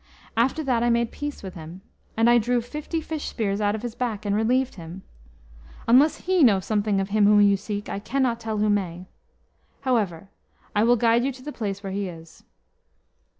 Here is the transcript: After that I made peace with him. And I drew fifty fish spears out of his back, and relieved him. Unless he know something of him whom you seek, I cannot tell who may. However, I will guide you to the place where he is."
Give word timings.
After 0.35 0.63
that 0.63 0.81
I 0.81 0.89
made 0.89 1.11
peace 1.11 1.43
with 1.43 1.53
him. 1.53 1.81
And 2.17 2.27
I 2.27 2.39
drew 2.39 2.59
fifty 2.59 3.01
fish 3.01 3.27
spears 3.27 3.61
out 3.61 3.75
of 3.75 3.83
his 3.83 3.93
back, 3.93 4.25
and 4.25 4.35
relieved 4.35 4.73
him. 4.73 5.03
Unless 5.87 6.21
he 6.25 6.41
know 6.41 6.59
something 6.59 6.99
of 6.99 7.09
him 7.09 7.25
whom 7.27 7.41
you 7.41 7.55
seek, 7.55 7.87
I 7.87 7.99
cannot 7.99 8.39
tell 8.39 8.57
who 8.57 8.69
may. 8.71 9.05
However, 9.81 10.29
I 10.75 10.85
will 10.85 10.95
guide 10.95 11.23
you 11.23 11.31
to 11.33 11.43
the 11.43 11.51
place 11.53 11.83
where 11.83 11.93
he 11.93 12.09
is." 12.09 12.43